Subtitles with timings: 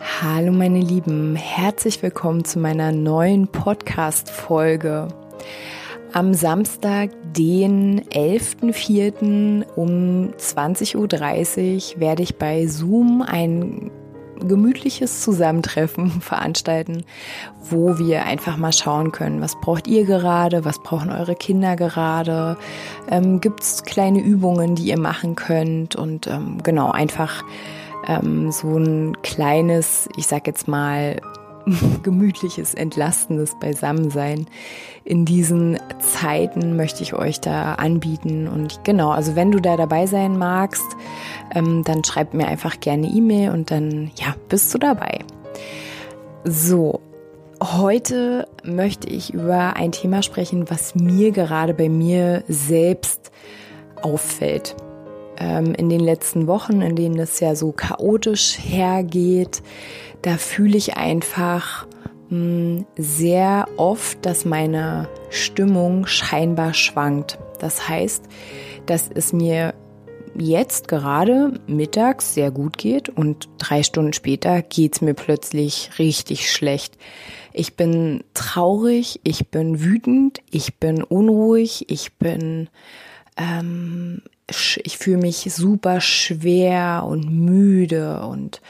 [0.00, 5.08] Hallo meine Lieben, herzlich willkommen zu meiner neuen Podcast-Folge.
[6.12, 9.64] Am Samstag, den 11.04.
[9.74, 10.96] um 20.30
[11.96, 13.90] Uhr werde ich bei Zoom ein
[14.38, 17.04] gemütliches Zusammentreffen veranstalten,
[17.68, 22.56] wo wir einfach mal schauen können, was braucht ihr gerade, was brauchen eure Kinder gerade,
[23.10, 27.42] ähm, gibt es kleine Übungen, die ihr machen könnt und ähm, genau einfach
[28.08, 31.20] ähm, so ein kleines, ich sag jetzt mal,
[32.02, 34.46] gemütliches, entlastendes Beisammensein
[35.04, 38.48] in diesen Zeiten möchte ich euch da anbieten.
[38.48, 40.84] Und genau, also wenn du da dabei sein magst,
[41.54, 45.20] ähm, dann schreib mir einfach gerne E-Mail und dann, ja, bist du dabei.
[46.44, 47.00] So,
[47.62, 53.30] heute möchte ich über ein Thema sprechen, was mir gerade bei mir selbst
[54.02, 54.76] auffällt
[55.38, 59.62] ähm, in den letzten Wochen, in denen es ja so chaotisch hergeht,
[60.22, 61.86] da fühle ich einfach
[62.30, 67.38] mh, hm, sehr oft, dass meine Stimmung scheinbar schwankt.
[67.60, 68.24] Das heißt,
[68.86, 69.74] dass es mir
[70.36, 76.50] jetzt gerade mittags sehr gut geht und drei Stunden später geht es mir plötzlich richtig
[76.50, 76.96] schlecht.
[77.52, 82.68] Ich bin traurig, ich bin wütend, ich bin unruhig, ich bin
[83.36, 88.60] ähm, ich fühle mich super schwer und müde und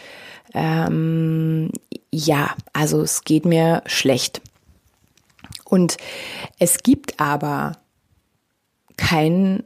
[0.55, 1.70] ähm,
[2.11, 4.41] ja, also es geht mir schlecht.
[5.64, 5.98] Und
[6.58, 7.73] es gibt aber
[8.97, 9.64] keinen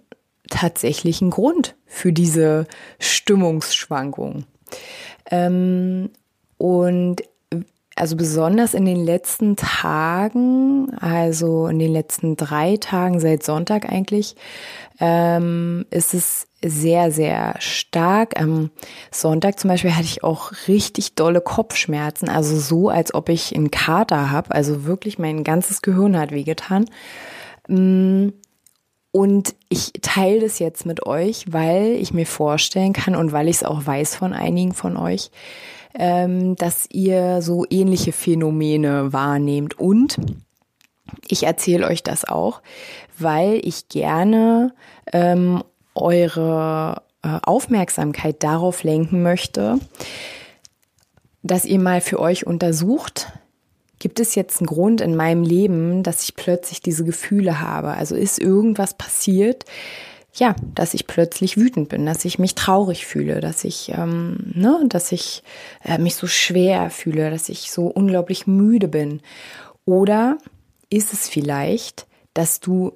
[0.51, 2.67] tatsächlichen Grund für diese
[2.99, 4.45] Stimmungsschwankung.
[5.31, 6.11] Ähm,
[6.59, 7.23] und
[7.95, 14.37] also besonders in den letzten Tagen, also in den letzten drei Tagen seit Sonntag eigentlich,
[14.99, 18.41] ähm, ist es sehr, sehr stark.
[18.41, 18.71] Am
[19.11, 23.71] Sonntag zum Beispiel hatte ich auch richtig dolle Kopfschmerzen, also so, als ob ich einen
[23.71, 24.53] Kater habe.
[24.53, 26.87] Also wirklich mein ganzes Gehirn hat wehgetan.
[27.69, 28.29] Mm,
[29.13, 33.57] und ich teile das jetzt mit euch, weil ich mir vorstellen kann und weil ich
[33.57, 35.31] es auch weiß von einigen von euch,
[35.95, 39.79] ähm, dass ihr so ähnliche Phänomene wahrnehmt.
[39.79, 40.17] Und
[41.29, 42.63] ich erzähle euch das auch,
[43.19, 44.73] weil ich gerne
[45.13, 45.63] ähm,
[45.95, 49.79] eure äh, Aufmerksamkeit darauf lenken möchte,
[51.43, 53.31] dass ihr mal für euch untersucht,
[54.03, 57.93] gibt es jetzt einen Grund in meinem Leben, dass ich plötzlich diese Gefühle habe?
[57.93, 59.65] Also ist irgendwas passiert,
[60.35, 64.85] ja, dass ich plötzlich wütend bin, dass ich mich traurig fühle, dass ich, ähm, ne,
[64.89, 65.45] dass ich
[65.85, 69.21] äh, mich so schwer fühle, dass ich so unglaublich müde bin.
[69.85, 70.37] Oder
[70.91, 72.95] ist es vielleicht, dass du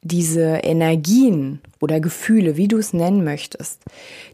[0.00, 3.82] diese Energien oder Gefühle, wie du es nennen möchtest,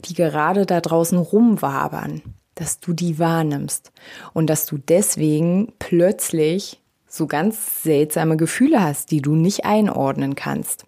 [0.05, 2.23] die gerade da draußen rumwabern,
[2.55, 3.93] dass du die wahrnimmst
[4.33, 10.85] und dass du deswegen plötzlich so ganz seltsame Gefühle hast, die du nicht einordnen kannst.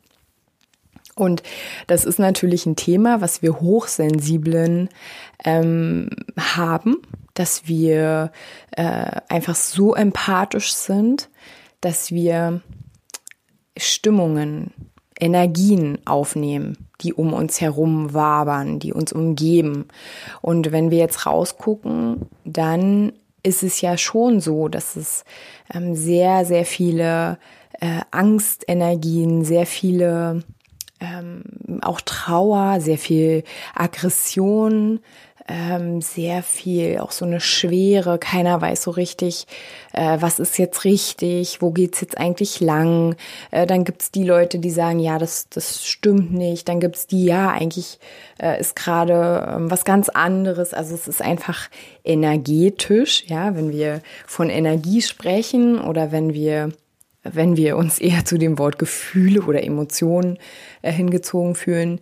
[1.15, 1.43] Und
[1.87, 4.91] das ist natürlich ein Thema, was wir Hochsensiblen
[5.44, 6.97] ähm, haben,
[7.32, 8.33] dass wir
[8.72, 11.31] äh, einfach so empathisch sind,
[11.81, 12.60] dass wir
[13.78, 14.72] Stimmungen,
[15.19, 19.87] Energien aufnehmen, die um uns herum wabern, die uns umgeben.
[20.43, 23.12] Und wenn wir jetzt rausgucken, dann
[23.43, 25.25] ist es ja schon so, dass es
[25.72, 27.38] ähm, sehr, sehr viele
[27.81, 30.43] äh, Angstenergien, sehr viele
[31.00, 31.43] ähm,
[31.83, 33.44] auch Trauer, sehr viel
[33.75, 35.01] Aggression,
[35.48, 38.19] ähm, sehr viel, auch so eine Schwere.
[38.19, 39.47] Keiner weiß so richtig,
[39.93, 43.16] äh, was ist jetzt richtig, wo geht's jetzt eigentlich lang.
[43.51, 46.69] Äh, dann gibt's die Leute, die sagen, ja, das, das stimmt nicht.
[46.69, 47.98] Dann gibt's die, ja, eigentlich
[48.41, 50.75] äh, ist gerade ähm, was ganz anderes.
[50.75, 51.69] Also es ist einfach
[52.04, 56.71] energetisch, ja, wenn wir von Energie sprechen oder wenn wir
[57.33, 60.39] wenn wir uns eher zu dem Wort Gefühle oder Emotionen
[60.83, 62.01] äh, hingezogen fühlen,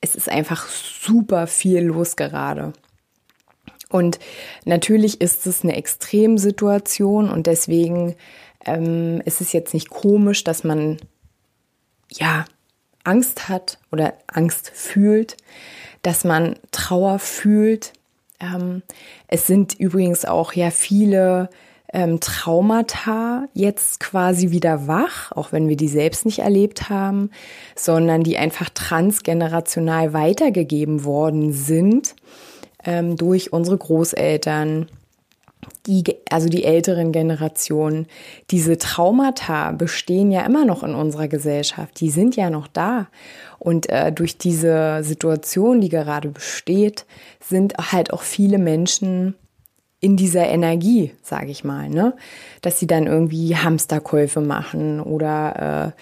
[0.00, 2.72] es ist einfach super viel los gerade.
[3.88, 4.18] Und
[4.64, 8.14] natürlich ist es eine Extremsituation und deswegen
[8.64, 10.98] ähm, ist es jetzt nicht komisch, dass man
[12.10, 12.44] ja
[13.02, 15.36] Angst hat oder Angst fühlt,
[16.02, 17.92] dass man Trauer fühlt.
[18.38, 18.82] Ähm,
[19.26, 21.50] es sind übrigens auch ja viele
[21.92, 27.30] ähm, Traumata jetzt quasi wieder wach, auch wenn wir die selbst nicht erlebt haben,
[27.74, 32.14] sondern die einfach transgenerational weitergegeben worden sind
[32.84, 34.88] ähm, durch unsere Großeltern,
[35.86, 38.06] die, also die älteren Generationen,
[38.50, 42.00] diese Traumata bestehen ja immer noch in unserer Gesellschaft.
[42.00, 43.08] Die sind ja noch da.
[43.58, 47.04] Und äh, durch diese Situation, die gerade besteht,
[47.40, 49.34] sind halt auch viele Menschen
[50.00, 52.14] in dieser Energie, sage ich mal, ne?
[52.62, 56.00] Dass sie dann irgendwie Hamsterkäufe machen oder äh,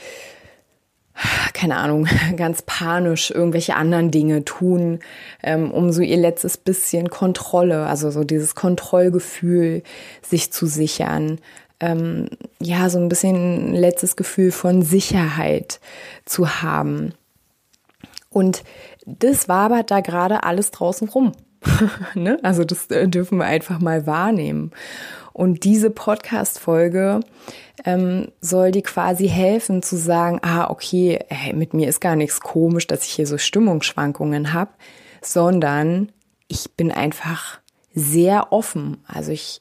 [1.52, 2.06] keine Ahnung,
[2.36, 5.00] ganz panisch irgendwelche anderen Dinge tun,
[5.42, 9.82] ähm, um so ihr letztes bisschen Kontrolle, also so dieses Kontrollgefühl
[10.22, 11.40] sich zu sichern.
[11.80, 12.28] Ähm,
[12.60, 15.80] ja, so ein bisschen ein letztes Gefühl von Sicherheit
[16.24, 17.14] zu haben.
[18.30, 18.62] Und
[19.06, 21.32] das wabert da gerade alles draußen rum.
[22.14, 22.38] ne?
[22.42, 24.72] Also das äh, dürfen wir einfach mal wahrnehmen.
[25.32, 27.20] Und diese Podcast-Folge
[27.84, 32.40] ähm, soll dir quasi helfen zu sagen, ah, okay, hey, mit mir ist gar nichts
[32.40, 34.72] komisch, dass ich hier so Stimmungsschwankungen habe,
[35.22, 36.10] sondern
[36.48, 37.60] ich bin einfach
[37.94, 38.98] sehr offen.
[39.06, 39.60] Also ich,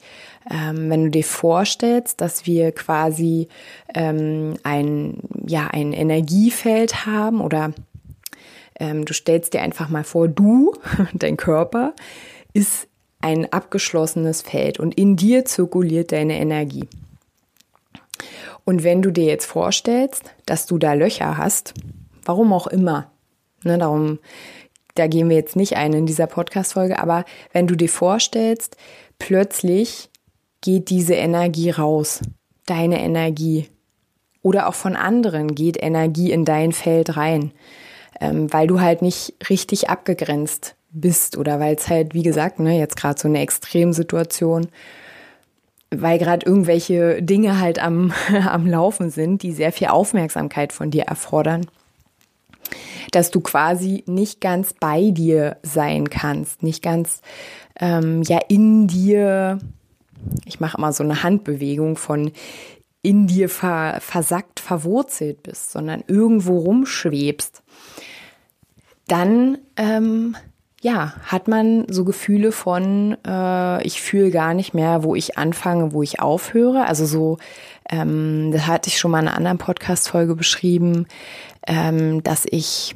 [0.50, 3.48] ähm, wenn du dir vorstellst, dass wir quasi
[3.94, 7.74] ähm, ein, ja, ein Energiefeld haben oder
[8.80, 10.74] ähm, du stellst dir einfach mal vor, du,
[11.14, 11.94] dein Körper,
[12.54, 12.88] ist
[13.20, 16.88] ein abgeschlossenes Feld und in dir zirkuliert deine Energie.
[18.64, 21.74] Und wenn du dir jetzt vorstellst, dass du da Löcher hast,
[22.26, 23.12] warum auch immer,
[23.64, 24.20] ne, darum,
[24.96, 28.76] da gehen wir jetzt nicht ein in dieser Podcast-Folge, aber wenn du dir vorstellst,
[29.20, 30.10] plötzlich
[30.62, 32.22] geht diese Energie raus,
[32.66, 33.70] deine Energie,
[34.42, 37.52] oder auch von anderen geht Energie in dein Feld rein,
[38.20, 42.78] ähm, weil du halt nicht richtig abgegrenzt bist oder weil es halt, wie gesagt, ne,
[42.78, 44.68] jetzt gerade so eine Extremsituation,
[45.92, 48.14] weil gerade irgendwelche Dinge halt am,
[48.48, 51.68] am Laufen sind, die sehr viel Aufmerksamkeit von dir erfordern,
[53.12, 57.22] dass du quasi nicht ganz bei dir sein kannst, nicht ganz
[57.80, 59.60] ähm, ja in dir,
[60.46, 62.32] ich mache immer so eine Handbewegung von
[63.08, 67.64] in dir ver, versackt, verwurzelt bist, sondern irgendwo rumschwebst,
[69.08, 70.36] dann ähm,
[70.82, 75.94] ja, hat man so Gefühle von, äh, ich fühle gar nicht mehr, wo ich anfange,
[75.94, 76.86] wo ich aufhöre.
[76.86, 77.38] Also so,
[77.90, 81.08] ähm, das hatte ich schon mal in einer anderen Podcast-Folge beschrieben,
[81.66, 82.94] ähm, dass ich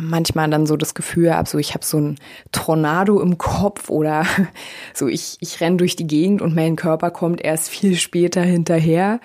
[0.00, 2.16] manchmal dann so das Gefühl habe, so ich habe so ein
[2.52, 4.26] Tornado im Kopf oder
[4.94, 9.20] so ich, ich renne durch die Gegend und mein Körper kommt erst viel später hinterher.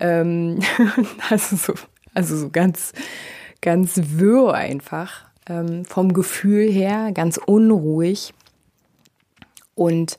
[0.00, 0.60] Ähm,
[1.30, 1.74] also so,
[2.14, 2.92] also so ganz,
[3.60, 8.34] ganz wirr einfach ähm, vom Gefühl her, ganz unruhig.
[9.74, 10.18] Und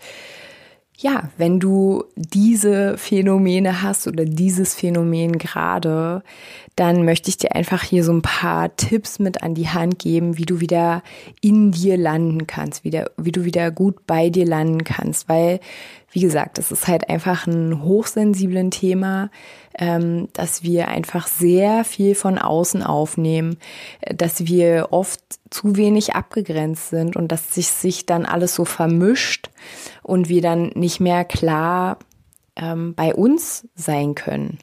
[1.02, 6.24] ja, wenn du diese Phänomene hast oder dieses Phänomen gerade,
[6.76, 10.38] dann möchte ich dir einfach hier so ein paar Tipps mit an die Hand geben,
[10.38, 11.02] wie du wieder
[11.40, 15.62] in dir landen kannst, wieder, wie du wieder gut bei dir landen kannst, weil,
[16.12, 19.30] wie gesagt, das ist halt einfach ein hochsensiblen Thema,
[19.78, 23.58] ähm, dass wir einfach sehr viel von außen aufnehmen,
[24.14, 29.50] dass wir oft zu wenig abgegrenzt sind und dass sich, sich dann alles so vermischt
[30.02, 32.00] und wir dann nicht mehr klar
[32.56, 34.60] ähm, bei uns sein können.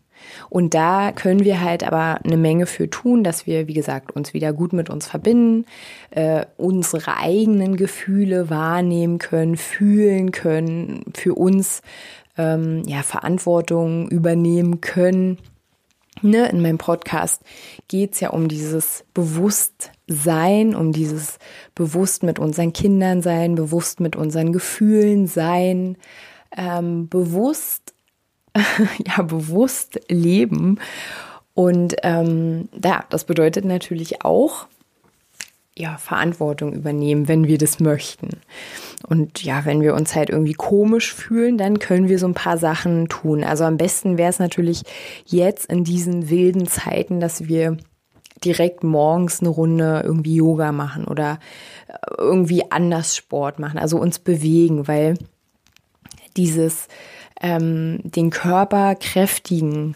[0.50, 4.34] Und da können wir halt aber eine Menge für tun, dass wir, wie gesagt, uns
[4.34, 5.66] wieder gut mit uns verbinden,
[6.10, 11.82] äh, unsere eigenen Gefühle wahrnehmen können, fühlen können, für uns
[12.38, 15.38] ähm, ja, Verantwortung übernehmen können.
[16.22, 17.42] Ne, in meinem Podcast
[17.88, 21.38] geht's ja um dieses Bewusstsein, um dieses
[21.74, 25.98] bewusst mit unseren Kindern sein, bewusst mit unseren Gefühlen sein,
[26.56, 27.92] ähm, bewusst,
[29.06, 30.78] ja, bewusst leben.
[31.54, 34.66] Und ähm, ja, das bedeutet natürlich auch,
[35.78, 38.40] ja, Verantwortung übernehmen, wenn wir das möchten.
[39.06, 42.56] Und ja, wenn wir uns halt irgendwie komisch fühlen, dann können wir so ein paar
[42.56, 43.44] Sachen tun.
[43.44, 44.82] Also am besten wäre es natürlich
[45.26, 47.76] jetzt in diesen wilden Zeiten, dass wir
[48.44, 51.38] direkt morgens eine Runde irgendwie Yoga machen oder
[51.88, 55.14] äh, irgendwie anders Sport machen, also uns bewegen, weil
[56.36, 56.88] dieses
[57.40, 59.94] ähm, den Körper kräftigen,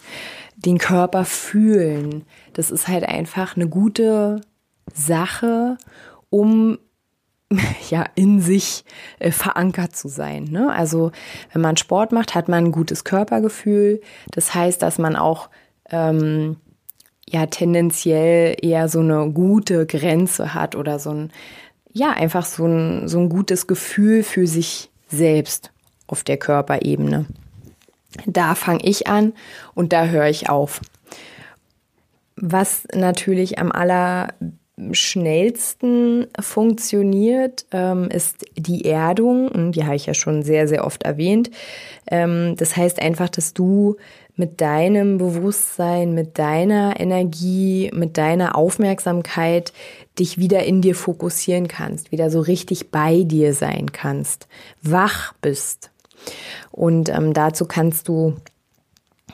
[0.57, 4.41] den Körper fühlen, das ist halt einfach eine gute
[4.93, 5.79] Sache,
[6.29, 6.79] um
[7.91, 8.85] ja in sich
[9.19, 10.45] äh, verankert zu sein.
[10.45, 10.73] Ne?
[10.73, 11.13] Also
[11.53, 14.01] wenn man Sport macht, hat man ein gutes Körpergefühl.
[14.33, 15.51] Das heißt, dass man auch
[15.91, 16.57] ähm,
[17.29, 21.33] ja tendenziell eher so eine gute Grenze hat oder so ein
[21.93, 25.73] ja einfach so ein so ein gutes Gefühl für sich selbst
[26.11, 27.27] auf der Körperebene.
[28.27, 29.33] Da fange ich an
[29.75, 30.81] und da höre ich auf.
[32.37, 39.49] Was natürlich am allerschnellsten funktioniert, ähm, ist die Erdung.
[39.49, 41.51] Und die habe ich ja schon sehr, sehr oft erwähnt.
[42.11, 43.97] Ähm, das heißt einfach, dass du
[44.37, 49.75] mit deinem Bewusstsein, mit deiner Energie, mit deiner Aufmerksamkeit
[50.19, 54.49] dich wieder in dir fokussieren kannst, wieder so richtig bei dir sein kannst,
[54.81, 55.90] wach bist.
[56.71, 58.37] Und ähm, dazu kannst du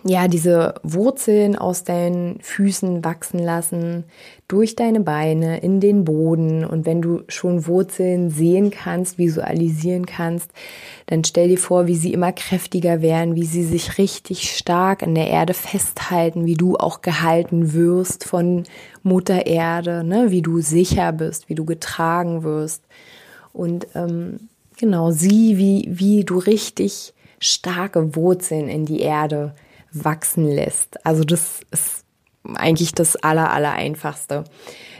[0.08, 4.04] ja, diese Wurzeln aus deinen Füßen wachsen lassen,
[4.46, 6.64] durch deine Beine, in den Boden.
[6.64, 10.50] Und wenn du schon Wurzeln sehen kannst, visualisieren kannst,
[11.06, 15.14] dann stell dir vor, wie sie immer kräftiger werden, wie sie sich richtig stark in
[15.14, 18.64] der Erde festhalten, wie du auch gehalten wirst von
[19.02, 20.30] Mutter Erde, ne?
[20.30, 22.82] wie du sicher bist, wie du getragen wirst.
[23.52, 29.54] Und ähm, genau, sieh, wie, wie du richtig starke Wurzeln in die Erde
[29.92, 31.04] wachsen lässt.
[31.04, 32.05] Also das ist
[32.54, 34.44] eigentlich das aller, aller einfachste.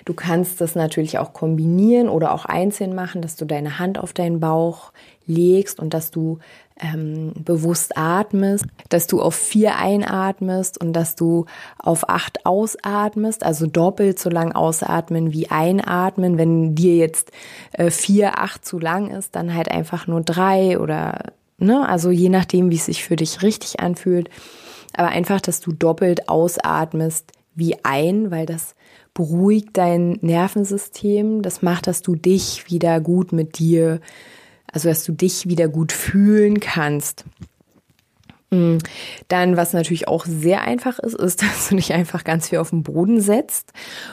[0.05, 4.13] Du kannst das natürlich auch kombinieren oder auch einzeln machen, dass du deine Hand auf
[4.13, 4.93] deinen Bauch
[5.27, 6.39] legst und dass du
[6.81, 11.47] ähm, bewusst atmest, dass du auf vier einatmest und dass du
[11.79, 16.39] auf acht ausatmest, also doppelt so lang ausatmen wie einatmen.
[16.39, 17.33] Wenn dir jetzt
[17.73, 22.29] äh, vier, acht zu lang ist, dann halt einfach nur drei oder, ne, also je
[22.29, 24.31] nachdem, wie es sich für dich richtig anfühlt
[24.97, 28.75] aber einfach, dass du doppelt ausatmest wie ein, weil das
[29.15, 31.43] beruhigt dein Nervensystem.
[31.43, 34.01] Das macht, dass du dich wieder gut mit dir,
[34.71, 37.25] also dass du dich wieder gut fühlen kannst.
[38.51, 38.77] Mm.
[39.29, 42.71] Dann, was natürlich auch sehr einfach ist, ist, dass du dich einfach ganz viel auf
[42.71, 43.73] den Boden setzt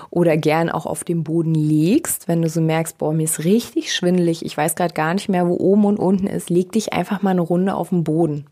[0.09, 2.27] oder gern auch auf den Boden legst.
[2.27, 5.47] Wenn du so merkst, boah, mir ist richtig schwindelig, ich weiß gerade gar nicht mehr,
[5.47, 8.47] wo oben und unten ist, leg dich einfach mal eine Runde auf den Boden.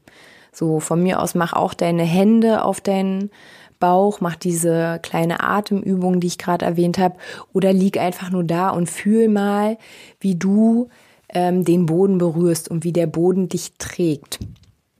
[0.51, 3.31] So, von mir aus mach auch deine Hände auf deinen
[3.81, 7.17] Bauch, mach diese kleine Atemübung, die ich gerade erwähnt habe,
[7.51, 9.77] oder lieg einfach nur da und fühl mal,
[10.21, 10.87] wie du
[11.27, 14.39] ähm, den Boden berührst und wie der Boden dich trägt.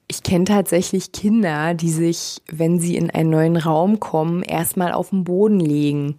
[0.09, 5.11] Ich kenne tatsächlich Kinder, die sich, wenn sie in einen neuen Raum kommen, erstmal auf
[5.11, 6.17] den Boden legen.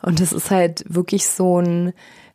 [0.00, 1.92] Und das ist halt wirklich so ein,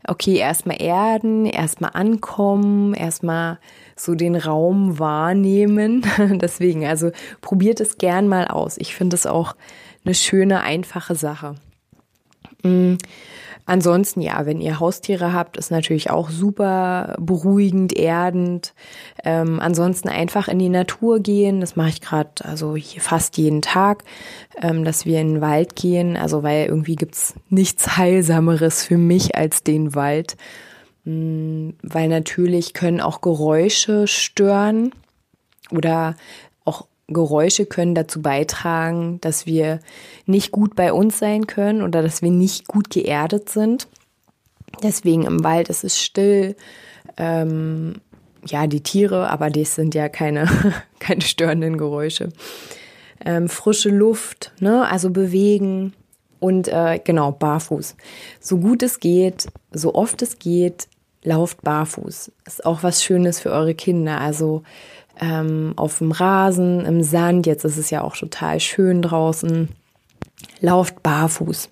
[0.08, 3.58] okay, erstmal erden, erstmal ankommen, erstmal
[3.96, 6.06] so den Raum wahrnehmen.
[6.42, 8.78] Deswegen, also probiert es gern mal aus.
[8.78, 9.56] Ich finde es auch
[10.04, 11.56] eine schöne, einfache Sache.
[12.64, 12.98] Mhm.
[13.66, 18.74] Ansonsten, ja, wenn ihr Haustiere habt, ist natürlich auch super beruhigend, erdend.
[19.24, 21.62] Ähm, ansonsten einfach in die Natur gehen.
[21.62, 24.04] Das mache ich gerade, also fast jeden Tag,
[24.62, 26.18] ähm, dass wir in den Wald gehen.
[26.18, 30.36] Also weil irgendwie gibt's nichts Heilsameres für mich als den Wald.
[31.03, 34.91] Mm, weil natürlich können auch Geräusche stören
[35.72, 36.15] oder
[36.63, 39.79] auch Geräusche können dazu beitragen, dass wir
[40.25, 43.88] nicht gut bei uns sein können oder dass wir nicht gut geerdet sind.
[44.84, 46.55] Deswegen im Wald ist es still.
[47.17, 47.96] Ähm,
[48.46, 50.48] ja, die Tiere, aber das sind ja keine,
[51.00, 52.29] keine störenden Geräusche.
[53.24, 54.88] Ähm, frische Luft, ne?
[54.88, 55.93] also bewegen
[56.39, 57.96] und äh, genau, barfuß.
[58.39, 60.88] So gut es geht, so oft es geht,
[61.24, 62.32] lauft barfuß.
[62.46, 64.20] Ist auch was Schönes für eure Kinder.
[64.20, 64.63] Also
[65.20, 69.70] ähm, auf dem Rasen, im Sand, jetzt ist es ja auch total schön draußen.
[70.60, 71.70] Lauft barfuß.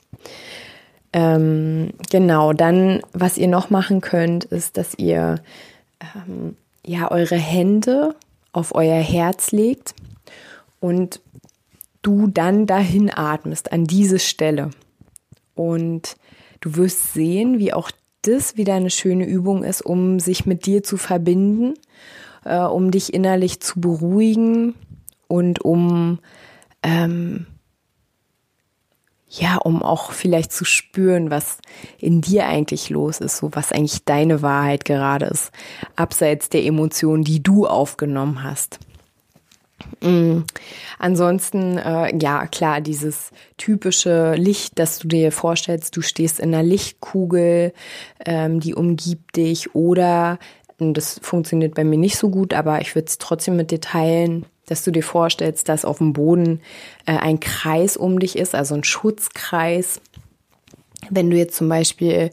[1.12, 5.42] Ähm, genau, dann, was ihr noch machen könnt, ist, dass ihr
[6.00, 8.16] ähm, ja eure Hände
[8.52, 9.96] auf euer Herz legt
[10.80, 11.22] und
[12.02, 14.70] du dann dahin atmest, an diese Stelle.
[15.56, 16.16] Und
[16.62, 17.92] du wirst sehen, wie auch
[18.22, 21.76] das wieder eine schöne Übung ist, um sich mit dir zu verbinden,
[22.46, 24.76] äh, um dich innerlich zu beruhigen
[25.28, 26.20] und um
[26.84, 27.46] ähm,
[29.30, 31.60] ja, um auch vielleicht zu spüren, was
[32.00, 35.52] in dir eigentlich los ist, so was eigentlich deine Wahrheit gerade ist,
[35.96, 38.80] abseits der Emotionen, die du aufgenommen hast.
[40.02, 40.42] Mm.
[40.98, 46.64] Ansonsten, äh, ja, klar, dieses typische Licht, das du dir vorstellst, du stehst in einer
[46.64, 47.74] Lichtkugel,
[48.26, 50.40] ähm, die umgibt dich oder,
[50.78, 54.46] das funktioniert bei mir nicht so gut, aber ich würde es trotzdem mit dir teilen,
[54.66, 56.62] dass du dir vorstellst, dass auf dem Boden
[57.06, 60.00] äh, ein Kreis um dich ist, also ein Schutzkreis.
[61.10, 62.30] Wenn du jetzt zum Beispiel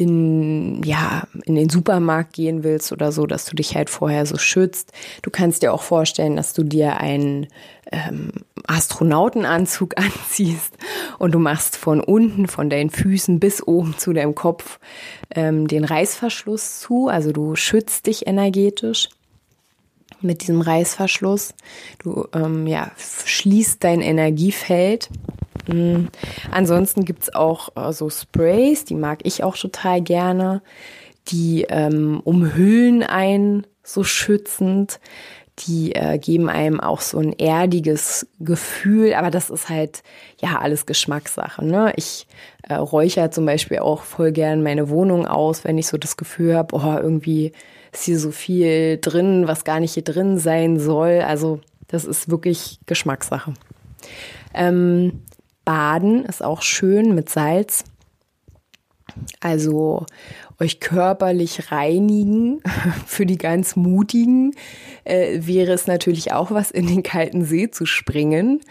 [0.00, 4.38] in, ja, in den Supermarkt gehen willst oder so, dass du dich halt vorher so
[4.38, 4.92] schützt.
[5.20, 7.48] Du kannst dir auch vorstellen, dass du dir einen
[7.92, 8.32] ähm,
[8.66, 10.72] Astronautenanzug anziehst
[11.18, 14.78] und du machst von unten, von deinen Füßen bis oben zu deinem Kopf
[15.34, 17.08] ähm, den Reißverschluss zu.
[17.08, 19.10] Also du schützt dich energetisch.
[20.22, 21.52] mit diesem Reißverschluss.
[21.98, 25.10] Du ähm, ja, schließt dein Energiefeld.
[25.66, 26.08] Mhm.
[26.50, 30.62] Ansonsten gibt's auch äh, so Sprays, die mag ich auch total gerne.
[31.28, 35.00] Die ähm, umhüllen einen so schützend.
[35.66, 40.02] Die äh, geben einem auch so ein erdiges Gefühl, aber das ist halt
[40.40, 41.62] ja alles Geschmackssache.
[41.64, 41.92] Ne?
[41.96, 42.26] Ich
[42.62, 46.56] äh, räuchere zum Beispiel auch voll gern meine Wohnung aus, wenn ich so das Gefühl
[46.56, 47.52] habe, oh, irgendwie
[47.92, 51.20] ist hier so viel drin, was gar nicht hier drin sein soll.
[51.20, 53.52] Also das ist wirklich Geschmackssache.
[54.54, 55.22] Ähm,
[55.70, 57.84] Baden ist auch schön mit Salz.
[59.38, 60.04] Also
[60.58, 62.60] euch körperlich reinigen.
[63.06, 64.56] Für die ganz Mutigen
[65.04, 68.62] äh, wäre es natürlich auch was, in den kalten See zu springen.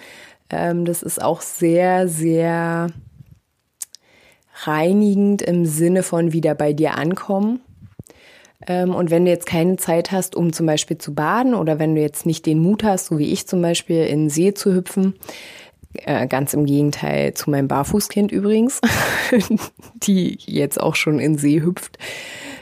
[0.50, 2.88] Ähm, das ist auch sehr, sehr
[4.65, 7.62] reinigend im Sinne von wieder bei dir ankommen.
[8.68, 11.96] Ähm, und wenn du jetzt keine Zeit hast, um zum Beispiel zu baden oder wenn
[11.96, 14.74] du jetzt nicht den Mut hast, so wie ich zum Beispiel, in den See zu
[14.74, 15.13] hüpfen,
[15.93, 18.79] äh, ganz im Gegenteil zu meinem Barfußkind übrigens,
[19.96, 21.98] die jetzt auch schon in See hüpft.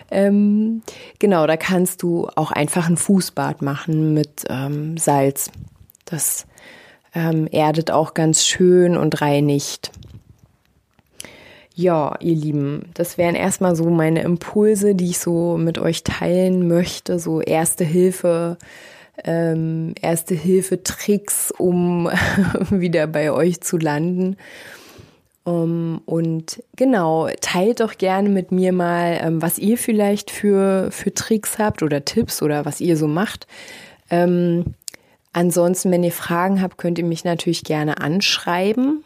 [0.09, 0.81] Ähm,
[1.19, 5.51] genau, da kannst du auch einfach ein Fußbad machen mit ähm, Salz.
[6.05, 6.47] Das
[7.13, 9.91] ähm, erdet auch ganz schön und reinigt.
[11.75, 16.67] Ja, ihr Lieben, das wären erstmal so meine Impulse, die ich so mit euch teilen
[16.67, 18.57] möchte, so erste Hilfe,
[19.23, 22.09] ähm, erste Hilfe Tricks, um
[22.69, 24.37] wieder bei euch zu landen.
[25.47, 31.13] Um, und genau, teilt doch gerne mit mir mal, ähm, was ihr vielleicht für, für
[31.13, 33.47] Tricks habt oder Tipps oder was ihr so macht.
[34.09, 34.73] Ähm,
[35.31, 39.05] ansonsten, wenn ihr Fragen habt, könnt ihr mich natürlich gerne anschreiben.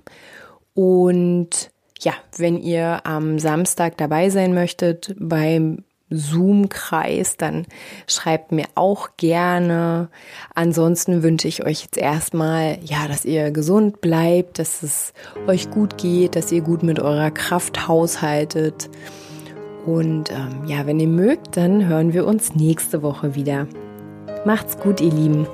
[0.73, 7.65] Und ja, wenn ihr am Samstag dabei sein möchtet beim Zoom-Kreis, dann
[8.07, 10.09] schreibt mir auch gerne.
[10.53, 15.13] Ansonsten wünsche ich euch jetzt erstmal, ja, dass ihr gesund bleibt, dass es
[15.47, 18.89] euch gut geht, dass ihr gut mit eurer Kraft haushaltet.
[19.85, 23.67] Und ähm, ja, wenn ihr mögt, dann hören wir uns nächste Woche wieder.
[24.45, 25.47] Macht's gut, ihr Lieben.